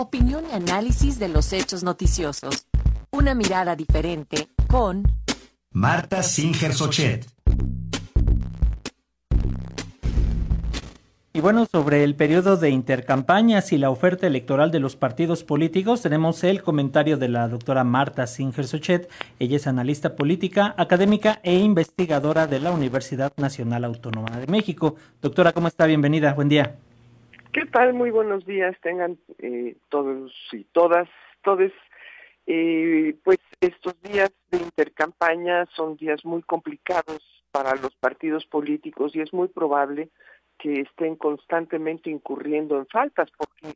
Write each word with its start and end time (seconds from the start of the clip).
Opinión 0.00 0.44
y 0.50 0.54
análisis 0.54 1.18
de 1.18 1.28
los 1.28 1.52
hechos 1.52 1.82
noticiosos. 1.82 2.66
Una 3.10 3.34
mirada 3.34 3.76
diferente 3.76 4.48
con 4.66 5.02
Marta 5.72 6.22
Singer 6.22 6.72
Sochet. 6.72 7.26
Y 11.34 11.40
bueno, 11.40 11.66
sobre 11.70 12.02
el 12.02 12.14
periodo 12.14 12.56
de 12.56 12.70
intercampañas 12.70 13.72
y 13.72 13.76
la 13.76 13.90
oferta 13.90 14.26
electoral 14.26 14.70
de 14.70 14.80
los 14.80 14.96
partidos 14.96 15.44
políticos, 15.44 16.00
tenemos 16.00 16.44
el 16.44 16.62
comentario 16.62 17.18
de 17.18 17.28
la 17.28 17.46
doctora 17.48 17.84
Marta 17.84 18.26
Singer 18.26 18.66
Sochet. 18.66 19.10
Ella 19.38 19.56
es 19.56 19.66
analista 19.66 20.16
política, 20.16 20.74
académica 20.78 21.40
e 21.42 21.58
investigadora 21.58 22.46
de 22.46 22.58
la 22.58 22.70
Universidad 22.70 23.34
Nacional 23.36 23.84
Autónoma 23.84 24.38
de 24.38 24.46
México. 24.46 24.94
Doctora, 25.20 25.52
¿cómo 25.52 25.68
está? 25.68 25.84
Bienvenida. 25.84 26.32
Buen 26.32 26.48
día. 26.48 26.78
¿Qué 27.52 27.66
tal? 27.66 27.94
Muy 27.94 28.12
buenos 28.12 28.46
días. 28.46 28.76
Tengan 28.80 29.18
eh, 29.38 29.76
todos 29.88 30.32
y 30.52 30.64
todas, 30.64 31.08
todos. 31.42 31.72
Eh, 32.46 33.16
pues 33.24 33.38
estos 33.60 34.00
días 34.02 34.30
de 34.52 34.58
intercampaña 34.58 35.66
son 35.74 35.96
días 35.96 36.24
muy 36.24 36.42
complicados 36.42 37.18
para 37.50 37.74
los 37.74 37.94
partidos 37.96 38.46
políticos 38.46 39.16
y 39.16 39.20
es 39.20 39.32
muy 39.32 39.48
probable 39.48 40.10
que 40.58 40.82
estén 40.82 41.16
constantemente 41.16 42.08
incurriendo 42.08 42.78
en 42.78 42.86
faltas, 42.86 43.28
porque 43.36 43.74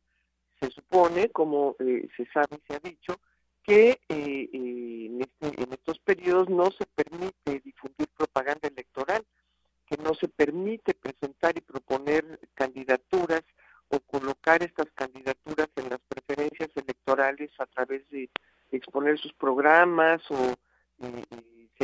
se 0.61 0.71
supone, 0.71 1.31
como 1.31 1.75
eh, 1.81 2.09
se 2.17 2.27
sabe 2.27 2.57
y 2.57 2.67
se 2.67 2.77
ha 2.77 2.79
dicho, 2.79 3.17
que 3.65 3.91
eh, 3.91 3.99
eh, 4.09 4.49
en, 4.53 5.21
este, 5.21 5.63
en 5.63 5.73
estos 5.73 5.99
periodos 6.01 6.49
no 6.49 6.71
se 6.71 6.85
permite 6.95 7.61
difundir 7.65 8.09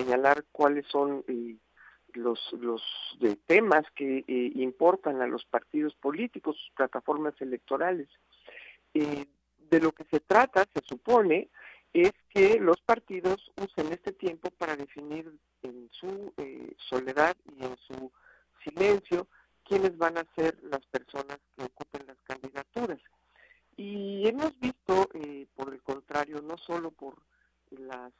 señalar 0.00 0.44
cuáles 0.52 0.86
son 0.86 1.24
los, 2.14 2.52
los 2.52 2.82
de 3.20 3.36
temas 3.36 3.84
que 3.94 4.24
eh, 4.26 4.52
importan 4.54 5.20
a 5.22 5.26
los 5.26 5.44
partidos 5.44 5.94
políticos, 5.94 6.56
sus 6.56 6.70
plataformas 6.74 7.34
electorales. 7.40 8.08
Eh, 8.94 9.26
de 9.70 9.80
lo 9.80 9.92
que 9.92 10.04
se 10.10 10.18
trata, 10.20 10.66
se 10.74 10.80
supone, 10.84 11.48
es 11.92 12.12
que 12.30 12.58
los 12.58 12.80
partidos 12.80 13.52
usen 13.56 13.92
este 13.92 14.12
tiempo 14.12 14.50
para 14.50 14.74
definir 14.76 15.32
en 15.62 15.88
su 15.92 16.32
eh, 16.38 16.72
soledad 16.88 17.36
y 17.56 17.64
en 17.64 17.76
su 17.76 18.10
silencio 18.64 19.28
quiénes 19.64 19.96
van 19.96 20.18
a 20.18 20.26
ser 20.34 20.58
las 20.64 20.84
personas 20.86 21.38
que 21.56 21.64
ocupen 21.64 22.06
las 22.06 22.20
candidaturas. 22.22 22.98
Y 23.76 24.26
hemos 24.26 24.58
visto, 24.58 25.08
por 25.54 25.72
el 25.72 25.80
contrario, 25.82 26.42
no 26.42 26.58
solo 26.58 26.90
por 26.90 27.22
las 27.70 28.12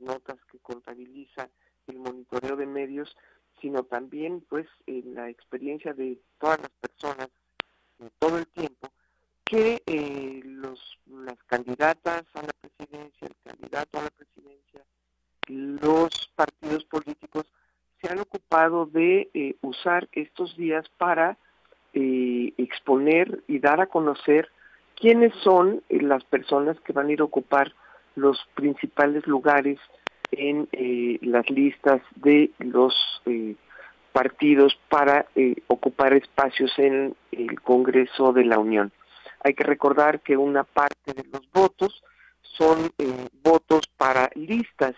notas 0.00 0.38
que 0.50 0.58
contabiliza 0.60 1.48
el 1.86 1.98
monitoreo 1.98 2.56
de 2.56 2.66
medios, 2.66 3.16
sino 3.60 3.84
también 3.84 4.42
pues 4.48 4.66
en 4.86 5.14
la 5.14 5.28
experiencia 5.28 5.94
de 5.94 6.18
todas 6.38 6.60
las 6.60 6.70
personas 6.80 7.28
todo 8.18 8.38
el 8.38 8.46
tiempo 8.48 8.90
que 9.44 9.82
eh, 9.86 10.40
los 10.44 10.98
las 11.06 11.40
candidatas 11.44 12.24
a 12.34 12.42
la 12.42 12.52
presidencia, 12.60 13.28
el 13.28 13.36
candidato 13.44 13.98
a 13.98 14.02
la 14.02 14.10
presidencia, 14.10 14.82
los 15.46 16.32
partidos 16.34 16.84
políticos 16.84 17.46
se 18.00 18.10
han 18.10 18.18
ocupado 18.18 18.86
de 18.86 19.30
eh, 19.32 19.56
usar 19.62 20.08
estos 20.12 20.56
días 20.56 20.84
para 20.98 21.38
eh, 21.94 22.52
exponer 22.58 23.44
y 23.46 23.60
dar 23.60 23.80
a 23.80 23.86
conocer 23.86 24.50
quiénes 24.96 25.32
son 25.42 25.82
las 25.88 26.24
personas 26.24 26.78
que 26.80 26.92
van 26.92 27.06
a 27.06 27.12
ir 27.12 27.20
a 27.20 27.24
ocupar 27.24 27.72
los 28.16 28.38
principales 28.54 29.26
lugares 29.26 29.78
en 30.32 30.68
eh, 30.72 31.18
las 31.22 31.48
listas 31.50 32.00
de 32.16 32.50
los 32.58 32.94
eh, 33.26 33.54
partidos 34.12 34.76
para 34.88 35.26
eh, 35.36 35.56
ocupar 35.68 36.14
espacios 36.14 36.72
en 36.78 37.14
el 37.30 37.60
Congreso 37.60 38.32
de 38.32 38.44
la 38.44 38.58
Unión. 38.58 38.90
Hay 39.44 39.54
que 39.54 39.64
recordar 39.64 40.20
que 40.20 40.36
una 40.36 40.64
parte 40.64 41.12
de 41.12 41.24
los 41.30 41.42
votos 41.52 42.02
son 42.42 42.90
votos 43.42 43.82
para 43.96 44.30
listas 44.34 44.94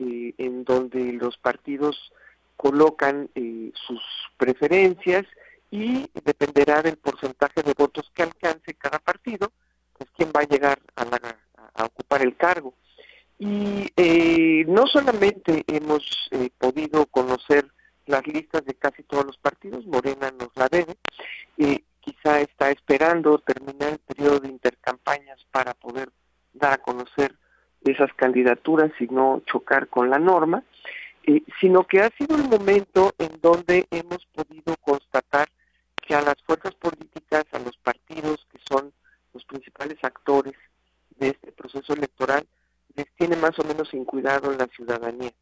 en 0.00 0.64
donde 0.64 1.12
los 1.12 1.38
partidos 1.38 2.12
colocan 2.56 3.30
sus 3.74 4.02
preferencias 4.36 5.26
y 5.70 6.10
dependerá 6.24 6.82
del 6.82 6.96
porcentaje 6.96 7.62
de 7.62 7.74
votos 7.76 8.10
que 8.14 8.24
alcance 8.24 8.74
cada 8.74 8.98
partido, 8.98 9.52
pues 9.96 10.10
quién 10.16 10.30
va 10.34 10.40
a 10.40 10.48
llegar 10.48 10.78
a 10.96 11.04
ocupar 11.86 12.22
el 12.22 12.36
cargo. 12.36 12.74
Y 13.38 13.86
eh, 13.96 14.64
no 14.66 14.86
solamente 14.86 15.64
hemos 15.68 16.28
eh, 16.32 16.50
podido 16.58 17.06
conocer 17.06 17.66
las 18.06 18.26
listas 18.26 18.64
de 18.64 18.74
casi 18.74 19.02
todos 19.02 19.24
los 19.26 19.36
partidos, 19.36 19.86
Morena 19.86 20.32
nos 20.32 20.48
la 20.56 20.68
debe, 20.68 20.96
eh, 21.58 21.82
quizá 22.00 22.40
está 22.40 22.70
esperando 22.70 23.38
terminar 23.38 23.92
el 23.92 23.98
periodo 23.98 24.40
de 24.40 24.48
intercampañas 24.48 25.46
para 25.52 25.74
poder 25.74 26.08
dar 26.54 26.72
a 26.72 26.78
conocer 26.78 27.34
esas 27.84 28.12
candidaturas 28.14 28.90
y 28.98 29.06
no 29.06 29.42
chocar 29.46 29.88
con 29.88 30.10
la 30.10 30.18
norma, 30.18 30.64
eh, 31.24 31.42
sino 31.60 31.86
que 31.86 32.00
ha 32.00 32.10
sido 32.16 32.36
el 32.36 32.48
momento 32.48 33.12
en 33.18 33.38
donde 33.40 33.86
hemos 33.90 34.26
la 44.36 44.66
ciudadanía. 44.74 45.32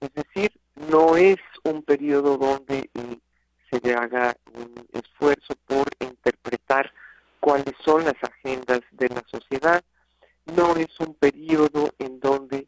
Es 0.00 0.14
decir, 0.14 0.52
no 0.88 1.16
es 1.16 1.36
un 1.64 1.82
periodo 1.82 2.38
donde 2.38 2.88
eh, 2.94 3.18
se 3.70 3.94
haga 3.94 4.36
un 4.54 4.72
esfuerzo 4.92 5.54
por 5.66 5.88
interpretar 5.98 6.92
cuáles 7.40 7.74
son 7.84 8.04
las 8.04 8.16
agendas 8.22 8.80
de 8.92 9.08
la 9.08 9.22
sociedad, 9.26 9.82
no 10.56 10.76
es 10.76 10.88
un 11.00 11.14
periodo 11.14 11.90
en 11.98 12.20
donde 12.20 12.66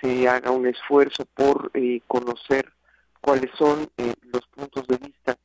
se 0.00 0.28
haga 0.28 0.50
un 0.50 0.66
esfuerzo 0.66 1.24
por 1.34 1.70
eh, 1.74 2.00
conocer 2.08 2.72
cuáles 3.20 3.50
son 3.56 3.88
eh, 3.98 4.14
los 4.32 4.46
puntos 4.48 4.86
de 4.86 4.96
vista 4.96 5.36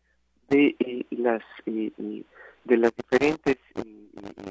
de 0.50 0.76
las 1.12 1.44
de 1.66 2.78
las 2.78 2.92
diferentes 2.96 3.58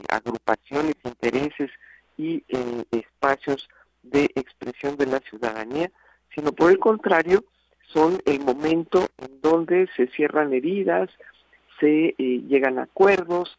agrupaciones, 0.09 0.95
intereses 1.05 1.71
y 2.19 2.45
espacios 2.91 3.69
de 4.11 4.31
expresión 4.35 4.97
de 4.97 5.07
la 5.07 5.21
ciudadanía, 5.21 5.91
sino 6.35 6.53
por 6.53 6.71
el 6.71 6.79
contrario, 6.79 7.45
son 7.93 8.19
el 8.27 8.41
momento 8.41 9.09
en 9.19 9.41
donde 9.41 9.89
se 9.97 10.09
cierran 10.09 10.53
heridas, 10.53 11.09
se 11.81 12.09
eh, 12.09 12.15
llegan 12.49 12.79
acuerdos, 12.79 13.57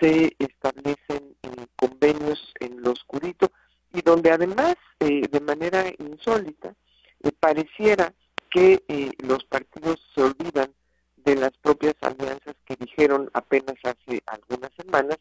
se 0.00 0.34
establecen 0.38 1.36
eh, 1.42 1.66
convenios 1.76 2.52
en 2.60 2.82
lo 2.82 2.92
oscurito 2.92 3.50
y 3.92 4.02
donde 4.02 4.30
además, 4.30 4.76
eh, 5.00 5.22
de 5.30 5.40
manera 5.40 5.84
insólita, 5.98 6.74
pareciera 7.38 8.12
que 8.50 8.82
los 9.22 9.44
partidos 9.44 10.00
se 10.14 10.22
olvidan 10.22 10.72
de 11.18 11.36
las 11.36 11.52
propias 11.58 11.94
alianzas 12.00 12.56
que 12.64 12.76
dijeron 12.76 13.30
apenas 13.34 13.76
hace 13.84 14.22
algunas 14.26 14.70
semanas 14.76 15.18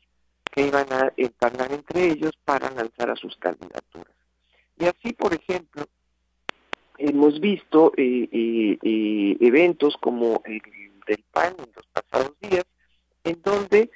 que 0.52 0.68
iban 0.68 0.86
a 0.92 1.12
entablar 1.18 1.72
entre 1.72 2.06
ellos 2.06 2.32
para 2.46 2.72
lanzar 2.72 3.10
a 3.10 3.16
sus 3.16 3.36
candidaturas. 3.38 4.19
Y 4.80 4.86
así, 4.86 5.12
por 5.14 5.34
ejemplo, 5.34 5.86
hemos 6.98 7.40
visto 7.42 7.92
eh, 7.98 8.30
eh, 8.32 8.78
eh, 8.82 9.38
eventos 9.42 9.96
como 9.98 10.42
el 10.46 10.62
del 11.06 11.24
PAN 11.32 11.56
en 11.60 11.72
los 11.76 11.86
pasados 11.88 12.34
días, 12.40 12.66
en 13.24 13.42
donde 13.42 13.92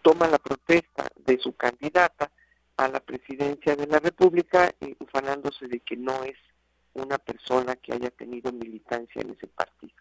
toma 0.00 0.28
la 0.28 0.38
protesta 0.38 1.06
de 1.26 1.38
su 1.38 1.52
candidata 1.52 2.32
a 2.78 2.88
la 2.88 3.00
presidencia 3.00 3.76
de 3.76 3.86
la 3.86 3.98
República, 3.98 4.74
ufanándose 4.98 5.68
de 5.68 5.80
que 5.80 5.94
no 5.94 6.24
es 6.24 6.38
una 6.94 7.18
persona 7.18 7.76
que 7.76 7.92
haya 7.92 8.08
tenido 8.10 8.50
militancia 8.50 9.20
en 9.20 9.32
ese 9.32 9.46
partido. 9.46 9.92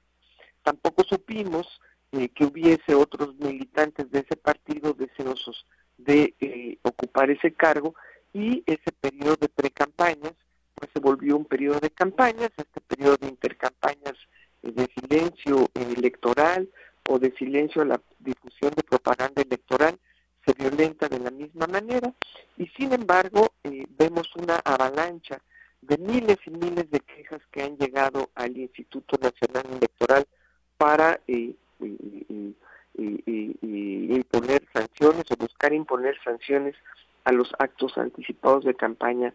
Tampoco 0.64 1.04
supimos 1.04 1.68
que 2.12 2.46
hubiese 2.46 2.96
otros 2.96 3.36
militantes 3.36 4.10
de 4.10 4.20
ese 4.20 4.38
partido 4.38 4.94
deseosos 4.94 5.66
de 5.98 6.80
ocupar 6.84 7.30
ese 7.30 7.54
cargo 7.54 7.94
y 8.36 8.64
ese 8.66 8.92
periodo 9.00 9.38
de 9.38 9.48
precampañas 9.48 10.34
pues 10.76 10.92
se 10.94 11.00
volvió 11.00 11.38
un 11.38 11.46
periodo 11.46 11.80
de 11.80 11.90
campañas, 11.90 12.52
este 12.58 12.82
periodo 12.82 13.16
de 13.16 13.30
intercampañas 13.30 14.16
eh, 14.62 14.74
de 14.74 14.90
silencio 14.94 15.70
electoral 15.74 16.70
o 17.10 17.18
de 17.18 17.32
silencio 17.38 17.82
a 17.82 17.86
la 17.86 18.02
difusión 18.20 18.74
de 18.76 18.84
propaganda 18.84 19.42
electoral 19.42 19.98
se 20.46 20.52
violenta 20.52 21.08
de 21.08 21.20
la 21.20 21.32
misma 21.32 21.66
manera. 21.68 22.14
Y 22.58 22.68
sin 22.76 22.92
embargo 22.92 23.54
eh, 23.64 23.86
vemos 23.98 24.28
una 24.36 24.58
avalancha 24.66 25.42
de 25.82 25.98
miles 25.98 26.38
y 26.46 26.50
miles 26.50 26.92
de 26.92 27.00
quejas 27.00 27.42
que 27.52 27.64
han 27.64 27.78
llegado 27.78 28.32
al 28.36 28.58
Instituto 28.58 29.18
Nacional 29.18 29.64
Electoral 29.78 30.28
para 30.78 31.22
eh, 31.30 31.56
imponer 32.98 34.68
sanciones 34.74 35.24
o 35.32 35.38
buscar 35.38 35.72
imponer 35.72 36.18
sanciones 36.22 36.76
a 37.26 37.32
los 37.32 37.52
actos 37.60 37.98
anticipados 37.98 38.64
de 38.64 38.76
campaña 38.76 39.34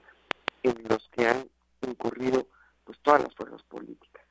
en 0.62 0.74
los 0.88 1.08
que 1.10 1.26
han 1.26 1.44
incurrido 1.86 2.46
pues 2.84 2.98
todas 3.02 3.22
las 3.22 3.34
fuerzas 3.34 3.62
políticas. 3.64 4.24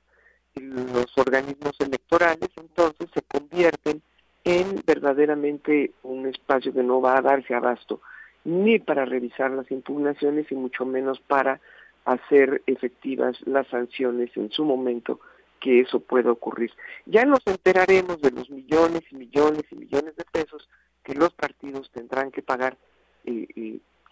los 0.56 1.18
organismos 1.18 1.76
electorales 1.80 2.50
entonces 2.58 3.10
se 3.14 3.22
convierten 3.22 4.02
en 4.44 4.82
verdaderamente 4.86 5.94
un 6.04 6.28
espacio 6.28 6.74
que 6.74 6.84
no 6.84 7.02
va 7.02 7.18
a 7.18 7.22
darse 7.22 7.54
abasto 7.54 8.02
ni 8.44 8.80
para 8.80 9.06
revisar 9.06 9.52
las 9.52 9.70
impugnaciones 9.70 10.52
y 10.52 10.56
mucho 10.56 10.86
menos 10.86 11.20
para 11.20 11.60
hacer 12.06 12.64
efectivas 12.66 13.38
las 13.46 13.68
sanciones 13.68 14.36
en 14.36 14.50
su 14.52 14.64
momento 14.64 15.20
que 15.60 15.82
eso 15.82 16.00
pueda 16.00 16.32
ocurrir. 16.32 16.72
Ya 17.06 17.26
nos 17.26 17.46
enteraremos 17.46 18.22
de 18.22 18.32
los 18.32 18.50
millones 18.50 19.02
y 19.12 19.16
millones 19.16 19.64
y 19.72 19.76
millones 19.76 20.16
de 20.16 20.24
pesos 20.26 20.70
que 21.04 21.14
los 21.14 21.34
partidos 21.34 21.92
tendrán 21.92 22.32
que 22.32 22.42
pagar 22.42 22.78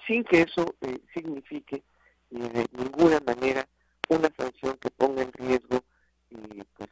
sin 0.06 0.24
que 0.24 0.42
eso 0.42 0.76
eh, 0.82 1.00
signifique 1.14 1.84
de 2.30 2.66
ninguna 2.72 3.20
manera 3.26 3.68
una 4.10 4.30
sanción 4.38 4.78
que 4.78 4.90
ponga 4.90 5.22
en 5.22 5.32
riesgo 5.34 5.84
pues, 6.78 6.90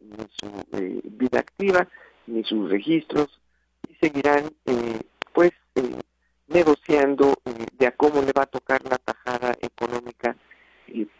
ni 0.00 0.26
su 0.38 0.50
vida 1.16 1.40
activa 1.40 1.88
ni 2.26 2.44
sus 2.44 2.70
registros 2.70 3.40
y 3.88 3.94
seguirán 3.94 4.50
pues 5.32 5.52
negociando 6.48 7.34
de 7.78 7.86
a 7.86 7.92
cómo 7.92 8.20
le 8.22 8.32
va 8.32 8.42
a 8.42 8.46
tocar 8.46 8.82
la 8.84 8.98
tajada 8.98 9.56
económica 9.60 10.36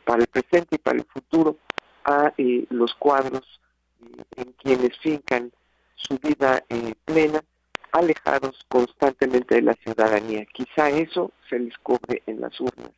para 0.04 0.22
el 0.22 0.28
presente 0.28 0.76
y 0.76 0.78
para 0.78 0.98
el 0.98 1.04
futuro 1.04 1.58
a 2.04 2.32
eh, 2.38 2.66
los 2.70 2.94
cuadros 2.94 3.60
eh, 4.00 4.22
en 4.36 4.52
quienes 4.52 4.96
fincan 4.98 5.52
su 5.96 6.18
vida 6.18 6.64
eh, 6.68 6.94
plena, 7.04 7.42
alejados 7.92 8.64
constantemente 8.68 9.56
de 9.56 9.62
la 9.62 9.74
ciudadanía. 9.74 10.46
Quizá 10.52 10.90
eso 10.90 11.32
se 11.48 11.58
les 11.58 11.76
cobre 11.78 12.22
en 12.26 12.40
las 12.40 12.58
urnas 12.60 12.90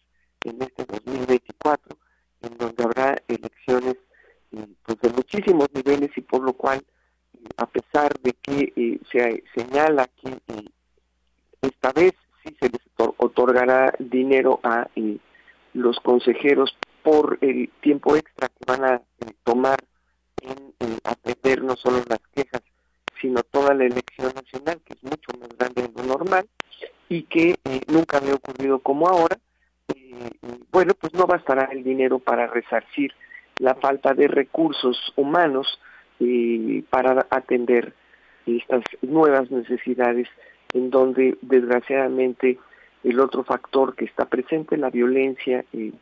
en 0.44 0.62
este 0.62 0.84
2024, 0.84 1.96
en 2.42 2.58
donde 2.58 2.84
habrá 2.84 3.16
elecciones 3.28 3.96
pues 4.50 5.00
de 5.00 5.10
muchísimos 5.10 5.68
niveles 5.74 6.10
y 6.16 6.20
por 6.22 6.42
lo 6.42 6.52
cual, 6.54 6.82
a 7.56 7.66
pesar 7.66 8.12
de 8.20 8.32
que 8.32 9.00
se 9.12 9.44
señala 9.54 10.08
que 10.22 10.38
esta 11.62 11.92
vez 11.92 12.12
sí 12.42 12.56
se 12.60 12.70
les 12.70 12.80
otorgará 12.96 13.92
dinero 13.98 14.60
a 14.62 14.88
los 15.74 16.00
consejeros 16.00 16.76
por 17.02 17.38
el 17.40 17.70
tiempo 17.80 18.16
extra 18.16 18.48
que 18.48 18.64
van 18.66 18.84
a 18.84 18.94
eh, 18.96 19.32
tomar 19.44 19.78
en 20.42 20.74
atender 21.04 21.62
no 21.62 21.76
solo 21.76 22.02
las 22.08 22.20
quejas, 22.34 22.62
sino 23.20 23.42
toda 23.42 23.74
la 23.74 23.84
elección 23.84 24.32
nacional, 24.34 24.80
que 24.84 24.94
es 24.94 25.02
mucho 25.02 25.32
más 25.38 25.48
grande 25.58 25.82
de 25.82 26.02
lo 26.02 26.18
normal 26.18 26.46
y 27.08 27.22
que 27.24 27.50
eh, 27.64 27.80
nunca 27.88 28.18
había 28.18 28.34
ocurrido 28.34 28.78
como 28.80 29.08
ahora. 29.08 29.38
Eh, 29.94 30.30
bueno, 30.70 30.94
pues 31.00 31.14
no 31.14 31.26
bastará 31.26 31.68
el 31.72 31.82
dinero 31.82 32.18
para 32.18 32.46
resarcir 32.46 33.12
la 33.58 33.74
falta 33.74 34.14
de 34.14 34.28
recursos 34.28 35.12
humanos 35.16 35.80
para 36.90 37.26
atender 37.30 37.94
estas 38.44 38.82
nuevas 39.02 39.50
necesidades 39.52 40.28
en 40.74 40.90
donde 40.90 41.38
desgraciadamente 41.42 42.58
el 43.04 43.20
otro 43.20 43.44
factor 43.44 43.94
que 43.94 44.04
está 44.04 44.26
presente, 44.26 44.76
la 44.76 44.90
violencia 44.90 45.64
eh, 45.72 45.92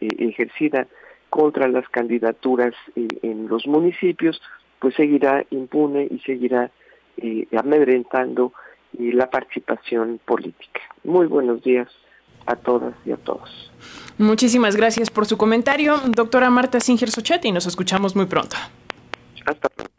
ejercida 0.00 0.86
contra 1.30 1.68
las 1.68 1.88
candidaturas 1.88 2.74
eh, 2.94 3.08
en 3.22 3.48
los 3.48 3.66
municipios, 3.66 4.40
pues 4.80 4.94
seguirá 4.94 5.44
impune 5.50 6.08
y 6.10 6.18
seguirá 6.20 6.70
eh, 7.16 7.46
amedrentando 7.56 8.52
la 8.98 9.28
participación 9.28 10.20
política. 10.24 10.80
Muy 11.04 11.26
buenos 11.26 11.62
días 11.62 11.88
a 12.46 12.56
todas 12.56 12.94
y 13.04 13.12
a 13.12 13.16
todos. 13.16 13.70
Muchísimas 14.18 14.76
gracias 14.76 15.10
por 15.10 15.26
su 15.26 15.36
comentario, 15.36 15.98
doctora 16.08 16.48
Marta 16.50 16.80
Singer 16.80 17.10
Sochetti. 17.10 17.52
Nos 17.52 17.66
escuchamos 17.66 18.16
muy 18.16 18.26
pronto. 18.26 18.56
Hasta 19.44 19.68
pronto. 19.68 19.95